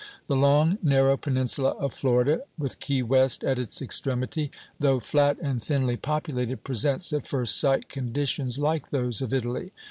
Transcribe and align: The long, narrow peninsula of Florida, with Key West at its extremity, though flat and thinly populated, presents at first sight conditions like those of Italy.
The 0.25 0.35
long, 0.35 0.79
narrow 0.81 1.15
peninsula 1.15 1.73
of 1.77 1.93
Florida, 1.93 2.41
with 2.57 2.79
Key 2.79 3.03
West 3.03 3.43
at 3.43 3.59
its 3.59 3.83
extremity, 3.83 4.49
though 4.79 4.99
flat 4.99 5.37
and 5.39 5.61
thinly 5.63 5.95
populated, 5.95 6.63
presents 6.63 7.13
at 7.13 7.27
first 7.27 7.55
sight 7.59 7.87
conditions 7.87 8.57
like 8.57 8.89
those 8.89 9.21
of 9.21 9.31
Italy. 9.31 9.73